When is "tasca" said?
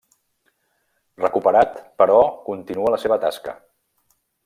3.27-3.59